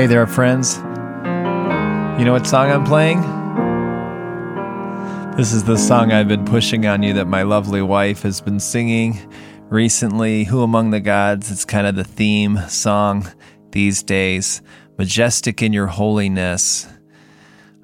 [0.00, 0.78] Hey there, friends.
[2.18, 3.20] You know what song I'm playing?
[5.36, 8.60] This is the song I've been pushing on you that my lovely wife has been
[8.60, 9.30] singing
[9.68, 10.44] recently.
[10.44, 11.50] Who Among the Gods?
[11.50, 13.30] It's kind of the theme song
[13.72, 14.62] these days.
[14.96, 16.88] Majestic in your holiness,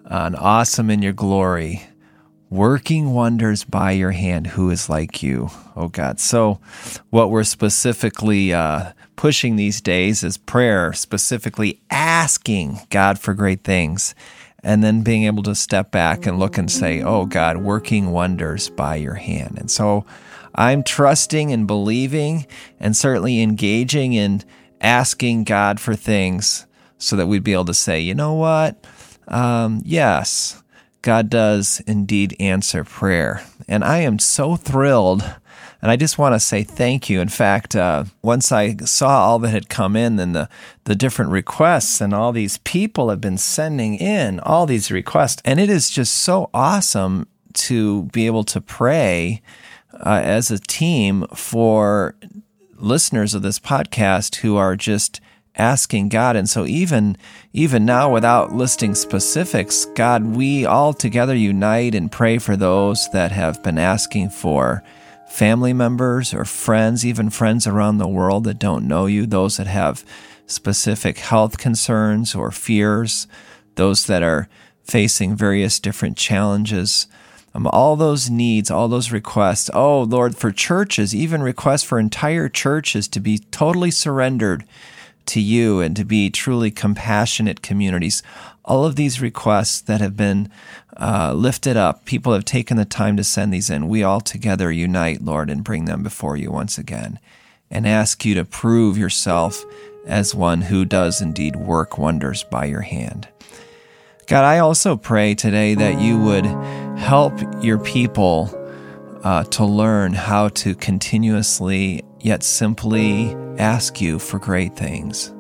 [0.07, 1.83] and awesome in your glory,
[2.49, 4.47] working wonders by your hand.
[4.47, 6.19] Who is like you, oh God?
[6.19, 6.61] So,
[7.11, 14.15] what we're specifically uh, pushing these days is prayer, specifically asking God for great things,
[14.63, 18.69] and then being able to step back and look and say, Oh God, working wonders
[18.71, 19.59] by your hand.
[19.59, 20.05] And so
[20.55, 22.47] I'm trusting and believing
[22.81, 24.43] and certainly engaging in
[24.81, 26.67] asking God for things
[26.99, 28.85] so that we'd be able to say, you know what?
[29.29, 30.63] Um, yes,
[31.03, 33.43] God does indeed answer prayer.
[33.69, 35.25] And I am so thrilled
[35.87, 37.21] and I just want to say thank you.
[37.21, 40.49] In fact, uh, once I saw all that had come in and the,
[40.83, 45.61] the different requests, and all these people have been sending in all these requests, and
[45.61, 49.41] it is just so awesome to be able to pray
[49.93, 52.17] uh, as a team for
[52.75, 55.21] listeners of this podcast who are just
[55.55, 56.35] asking God.
[56.35, 57.17] And so even
[57.53, 63.31] even now without listing specifics, God, we all together unite and pray for those that
[63.31, 64.83] have been asking for
[65.29, 69.67] family members or friends, even friends around the world that don't know you, those that
[69.67, 70.05] have
[70.47, 73.27] specific health concerns or fears,
[73.75, 74.49] those that are
[74.85, 77.07] facing various different challenges.
[77.55, 79.71] Um, all those needs, all those requests.
[79.73, 84.65] Oh, Lord, for churches, even requests for entire churches to be totally surrendered
[85.27, 88.23] to you and to be truly compassionate communities.
[88.65, 90.51] All of these requests that have been
[90.97, 93.89] uh, lifted up, people have taken the time to send these in.
[93.89, 97.19] We all together unite, Lord, and bring them before you once again
[97.71, 99.65] and ask you to prove yourself
[100.07, 103.29] as one who does indeed work wonders by your hand.
[104.27, 106.47] God, I also pray today that you would
[106.99, 107.33] help
[107.63, 108.51] your people
[109.23, 115.33] uh, to learn how to continuously yet simply ask you for great things.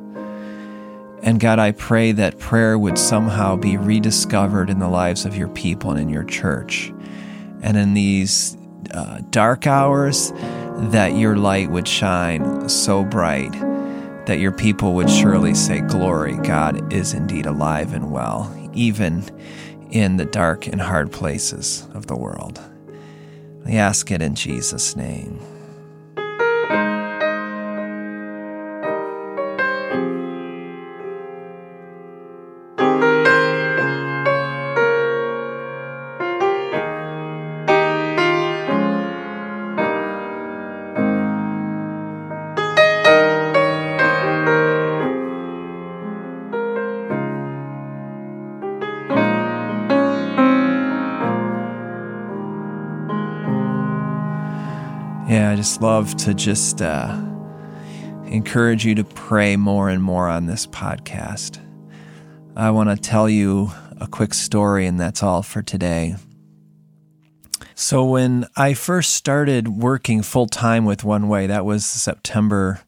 [1.22, 5.48] And God, I pray that prayer would somehow be rediscovered in the lives of your
[5.48, 6.92] people and in your church.
[7.62, 8.56] And in these
[8.92, 10.32] uh, dark hours,
[10.76, 13.52] that your light would shine so bright
[14.26, 19.24] that your people would surely say, Glory, God is indeed alive and well, even
[19.90, 22.60] in the dark and hard places of the world.
[23.64, 25.40] We ask it in Jesus' name.
[55.56, 57.18] I just love to just uh,
[58.26, 61.58] encourage you to pray more and more on this podcast.
[62.54, 66.16] I want to tell you a quick story, and that's all for today.
[67.74, 72.82] So, when I first started working full time with One Way, that was September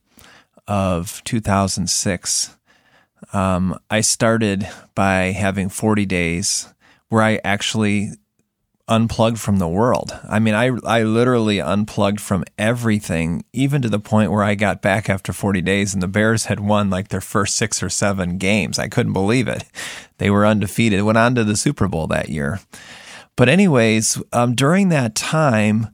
[0.66, 2.54] of 2006.
[3.32, 6.68] Um, I started by having 40 days
[7.08, 8.10] where I actually
[8.88, 10.18] unplugged from the world.
[10.28, 14.82] I mean, I I literally unplugged from everything, even to the point where I got
[14.82, 18.38] back after 40 days and the Bears had won like their first 6 or 7
[18.38, 18.78] games.
[18.78, 19.64] I couldn't believe it.
[20.18, 21.02] They were undefeated.
[21.02, 22.58] Went on to the Super Bowl that year.
[23.36, 25.90] But anyways, um, during that time,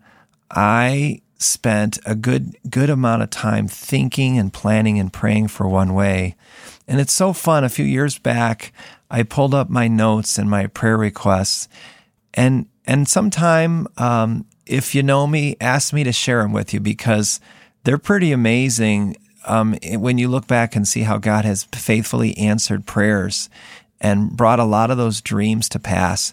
[0.51, 5.93] I spent a good good amount of time thinking and planning and praying for one
[5.93, 6.37] way.
[6.89, 7.65] And it's so fun.
[7.65, 8.73] A few years back,
[9.11, 11.69] I pulled up my notes and my prayer requests
[12.33, 16.81] and and sometime, um, if you know me, ask me to share them with you
[16.81, 17.41] because
[17.85, 19.17] they're pretty amazing.
[19.47, 23.51] Um, when you look back and see how God has faithfully answered prayers
[24.01, 26.33] and brought a lot of those dreams to pass.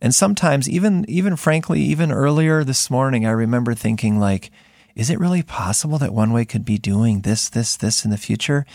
[0.00, 4.50] And sometimes even, even frankly, even earlier this morning, I remember thinking like,
[4.94, 8.16] is it really possible that one way could be doing this, this, this in the
[8.16, 8.66] future?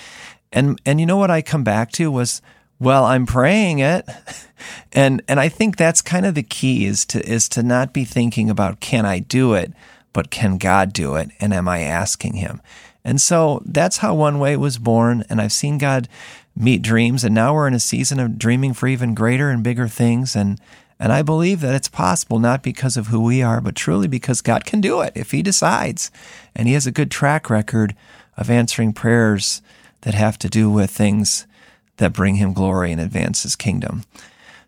[0.52, 2.42] And, and you know what I come back to was,
[2.80, 4.08] well, I'm praying it.
[4.94, 8.04] And and I think that's kind of the key is to is to not be
[8.04, 9.72] thinking about can I do it,
[10.14, 12.62] but can God do it and am I asking him?
[13.04, 16.10] And so that's how One Way was born and I've seen God
[16.56, 19.88] meet dreams and now we're in a season of dreaming for even greater and bigger
[19.88, 20.60] things and
[21.00, 24.42] and I believe that it's possible not because of who we are, but truly because
[24.42, 26.10] God can do it if he decides.
[26.56, 27.96] And he has a good track record
[28.36, 29.62] of answering prayers
[30.02, 31.46] that have to do with things
[31.98, 34.04] that bring him glory and advance his kingdom.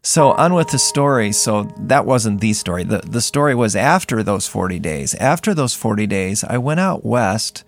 [0.02, 1.32] So on with the story.
[1.32, 2.84] So that wasn't the story.
[2.84, 5.14] The the story was after those 40 days.
[5.16, 7.64] After those 40 days, I went out west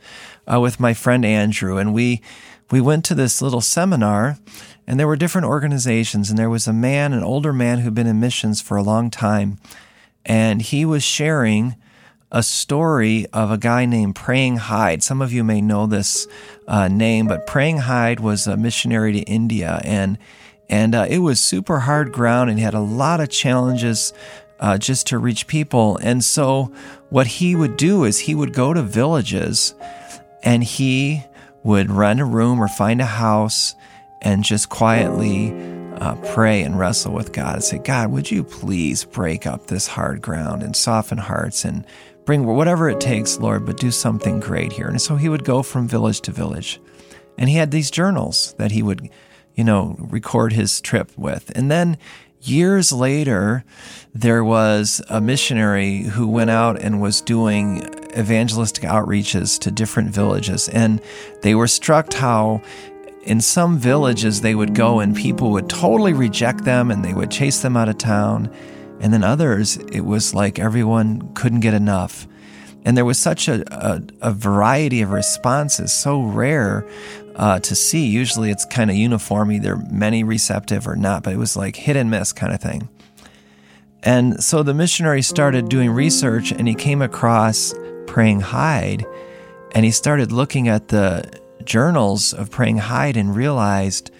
[0.51, 2.21] uh, with my friend Andrew and we
[2.69, 4.37] we went to this little seminar
[4.87, 8.07] and there were different organizations and there was a man, an older man who'd been
[8.07, 9.59] in missions for a long time
[10.25, 11.75] and he was sharing
[12.31, 15.03] a story of a guy named Praying Hyde.
[15.03, 16.27] Some of you may know this
[16.67, 20.17] uh, name, but Praying Hyde was a missionary to India and
[20.69, 24.13] and uh, it was super hard ground and had a lot of challenges
[24.61, 25.97] uh, just to reach people.
[25.97, 26.71] And so,
[27.09, 29.75] what he would do is he would go to villages
[30.43, 31.23] and he
[31.63, 33.75] would rent a room or find a house
[34.21, 35.51] and just quietly
[35.97, 39.87] uh, pray and wrestle with God and say, God, would you please break up this
[39.87, 41.85] hard ground and soften hearts and
[42.31, 44.87] bring whatever it takes, Lord, but do something great here.
[44.87, 46.79] And so he would go from village to village.
[47.37, 49.09] And he had these journals that he would
[49.55, 51.51] you know, record his trip with.
[51.55, 51.97] And then
[52.41, 53.65] years later,
[54.13, 57.83] there was a missionary who went out and was doing
[58.17, 60.69] evangelistic outreaches to different villages.
[60.69, 61.01] And
[61.41, 62.61] they were struck how
[63.23, 67.29] in some villages they would go and people would totally reject them and they would
[67.29, 68.49] chase them out of town.
[69.01, 72.27] And then others, it was like everyone couldn't get enough.
[72.85, 76.87] And there was such a, a, a variety of responses, so rare
[77.35, 78.05] uh, to see.
[78.05, 81.95] Usually it's kind of uniform, either many receptive or not, but it was like hit
[81.95, 82.89] and miss kind of thing.
[84.03, 87.73] And so the missionary started doing research and he came across
[88.07, 89.05] Praying Hyde
[89.73, 91.23] and he started looking at the
[91.63, 94.11] journals of Praying Hyde and realized,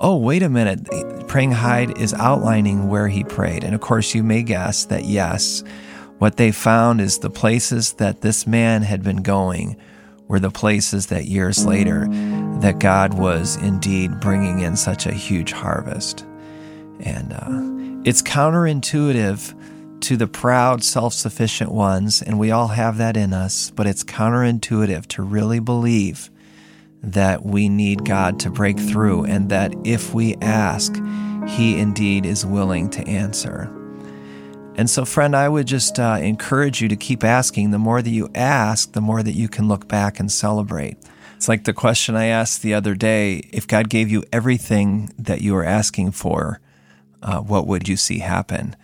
[0.00, 0.88] oh, wait a minute,
[1.28, 3.62] Praying Hyde is outlining where he prayed.
[3.62, 5.62] And of course, you may guess that yes,
[6.18, 9.76] what they found is the places that this man had been going
[10.26, 12.06] were the places that years later
[12.60, 16.24] that God was indeed bringing in such a huge harvest.
[17.00, 23.16] And uh, it's counterintuitive to the proud, self sufficient ones, and we all have that
[23.16, 26.30] in us, but it's counterintuitive to really believe
[27.02, 30.94] that we need God to break through and that if we ask,
[31.48, 33.74] He indeed is willing to answer.
[34.76, 37.70] And so, friend, I would just uh, encourage you to keep asking.
[37.70, 40.96] The more that you ask, the more that you can look back and celebrate.
[41.36, 45.40] It's like the question I asked the other day if God gave you everything that
[45.40, 46.60] you were asking for,
[47.22, 48.76] uh, what would you see happen?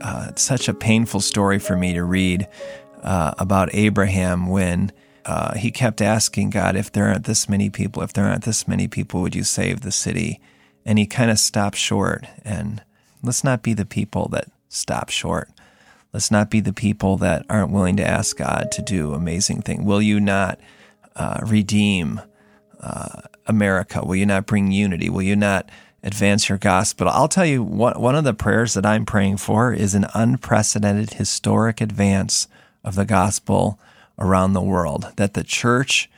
[0.00, 2.48] Uh, it's such a painful story for me to read
[3.02, 4.92] uh, about Abraham when
[5.24, 8.66] uh, he kept asking God, if there aren't this many people, if there aren't this
[8.66, 10.40] many people, would you save the city?
[10.84, 12.26] And he kind of stopped short.
[12.44, 12.82] And
[13.22, 15.48] let's not be the people that stop short.
[16.12, 19.84] Let's not be the people that aren't willing to ask God to do amazing things.
[19.84, 20.60] Will you not
[21.16, 22.20] uh, redeem
[22.80, 24.04] uh, America?
[24.04, 25.08] Will you not bring unity?
[25.08, 25.70] Will you not
[26.02, 27.08] advance your gospel?
[27.08, 31.14] I'll tell you what, one of the prayers that I'm praying for is an unprecedented
[31.14, 32.48] historic advance
[32.84, 33.78] of the gospel
[34.22, 36.08] around the world, that the church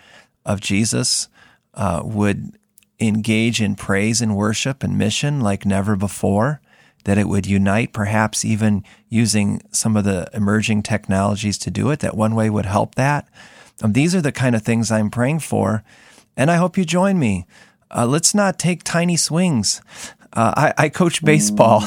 [0.44, 1.28] of Jesus
[1.74, 2.56] uh, would
[3.00, 6.60] engage in praise and worship and mission like never before
[7.04, 12.00] that it would unite, perhaps even using some of the emerging technologies to do it,
[12.00, 13.28] that one way would help that.
[13.82, 15.84] Um, these are the kind of things I'm praying for,
[16.36, 17.46] and I hope you join me.
[17.94, 19.82] Uh, let's not take tiny swings.
[20.32, 21.82] Uh, I, I, coach baseball,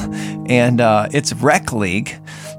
[0.48, 2.18] and uh, it's rec league.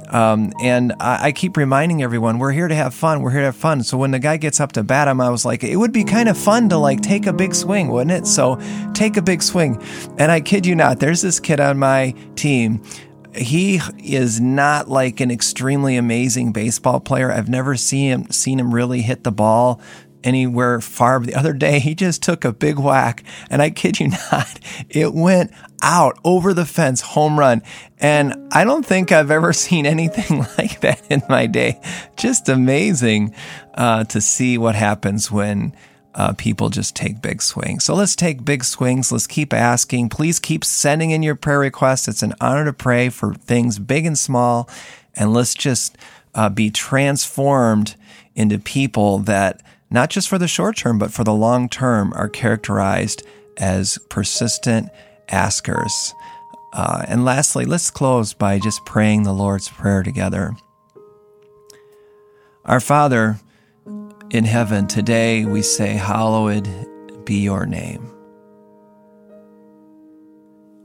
[0.10, 3.22] Um, and I, I, keep reminding everyone we're here to have fun.
[3.22, 3.84] We're here to have fun.
[3.84, 6.04] So when the guy gets up to bat him, I was like, it would be
[6.04, 8.28] kind of fun to like take a big swing, wouldn't it?
[8.28, 8.60] So
[8.94, 9.82] take a big swing.
[10.18, 12.82] And I kid you not, there's this kid on my team.
[13.36, 17.32] He is not like an extremely amazing baseball player.
[17.32, 19.80] I've never seen him seen him really hit the ball
[20.23, 21.19] anywhere far.
[21.19, 24.59] The other day, he just took a big whack, and I kid you not,
[24.89, 27.61] it went out over the fence, home run.
[27.99, 31.79] And I don't think I've ever seen anything like that in my day.
[32.17, 33.33] Just amazing
[33.73, 35.73] uh, to see what happens when.
[36.15, 37.83] Uh, people just take big swings.
[37.83, 39.11] So let's take big swings.
[39.11, 40.09] Let's keep asking.
[40.09, 42.07] Please keep sending in your prayer requests.
[42.07, 44.67] It's an honor to pray for things big and small.
[45.15, 45.95] And let's just
[46.33, 47.95] uh, be transformed
[48.35, 49.61] into people that
[49.91, 53.24] not just for the short term, but for the long term, are characterized
[53.58, 54.89] as persistent
[55.29, 56.13] askers.
[56.74, 60.55] Uh, and lastly, let's close by just praying the Lord's Prayer together.
[62.65, 63.39] Our Father
[64.29, 66.67] in heaven, today we say, Hallowed
[67.25, 68.12] be your name.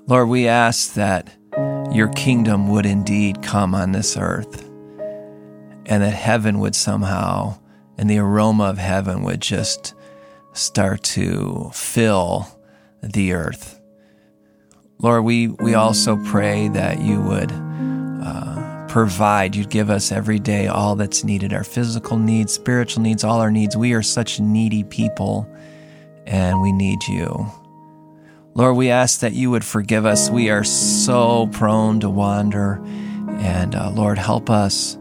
[0.06, 1.34] Lord, we ask that
[1.92, 4.68] your kingdom would indeed come on this earth
[5.86, 7.58] and that heaven would somehow
[7.96, 9.94] and the aroma of heaven would just
[10.52, 12.46] start to fill
[13.02, 13.80] the earth.
[14.98, 17.52] Lord, we, we also pray that you would
[18.22, 23.24] uh, provide, you'd give us every day all that's needed our physical needs, spiritual needs,
[23.24, 23.76] all our needs.
[23.76, 25.48] We are such needy people,
[26.26, 27.46] and we need you.
[28.54, 30.30] Lord, we ask that you would forgive us.
[30.30, 32.80] We are so prone to wander.
[33.40, 34.96] And uh, Lord, help us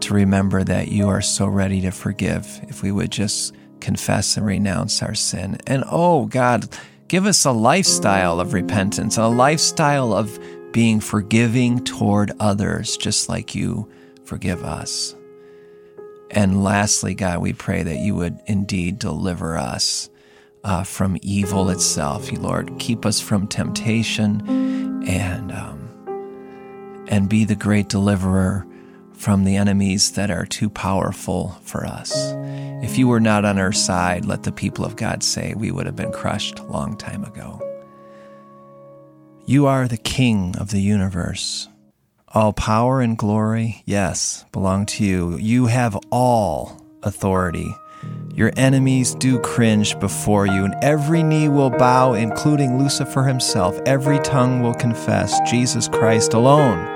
[0.00, 4.46] to remember that you are so ready to forgive if we would just confess and
[4.46, 5.58] renounce our sin.
[5.66, 6.68] And oh, God,
[7.08, 10.38] give us a lifestyle of repentance, a lifestyle of
[10.72, 13.88] being forgiving toward others, just like you
[14.24, 15.14] forgive us.
[16.30, 20.10] And lastly, God, we pray that you would indeed deliver us
[20.64, 22.32] uh, from evil itself.
[22.32, 25.80] You, Lord, keep us from temptation and um,
[27.06, 28.66] and be the great deliverer
[29.24, 32.12] from the enemies that are too powerful for us.
[32.84, 35.86] If you were not on our side, let the people of God say, we would
[35.86, 37.58] have been crushed long time ago.
[39.46, 41.68] You are the King of the universe.
[42.34, 45.38] All power and glory, yes, belong to you.
[45.38, 47.74] You have all authority.
[48.34, 53.80] Your enemies do cringe before you, and every knee will bow, including Lucifer himself.
[53.86, 56.93] Every tongue will confess Jesus Christ alone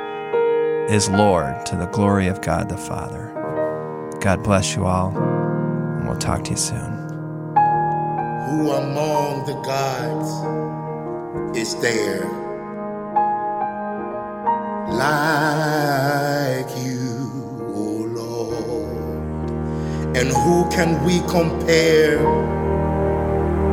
[0.88, 3.30] is Lord to the glory of God the Father.
[4.20, 6.92] God bless you all, and we'll talk to you soon.
[8.48, 10.30] Who among the gods
[11.54, 12.24] is there
[14.88, 17.28] like you?
[17.74, 19.50] O Lord?
[20.16, 22.18] And who can we compare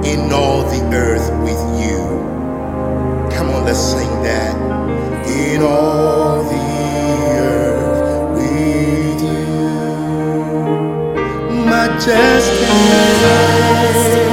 [0.04, 1.98] in all the earth with you?
[3.34, 4.54] Come on, let's sing that.
[5.30, 6.25] In all
[12.08, 12.60] majestic.
[14.14, 14.25] The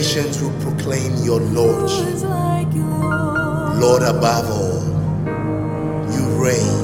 [0.00, 2.14] nations will proclaim your lordship.
[3.84, 4.82] Lord above all,
[6.14, 6.78] you reign.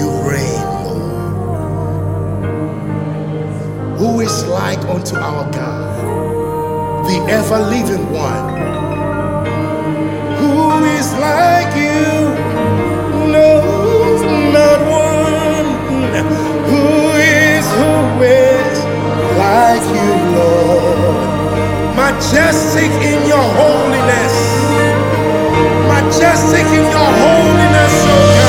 [0.00, 1.12] You reign, Lord.
[4.00, 8.46] Who is like unto our God, the ever living one?
[10.40, 10.56] Who
[10.98, 12.04] is like you?
[13.36, 13.48] No,
[14.56, 15.68] not one.
[16.70, 18.59] Who is who?
[21.96, 24.34] Majestic in your holiness.
[25.88, 28.39] Majestic in your holiness, oh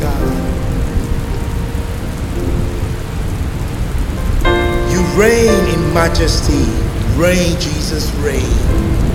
[0.00, 0.52] God.
[4.90, 6.64] You reign in majesty.
[7.16, 9.05] Reign, Jesus, reign.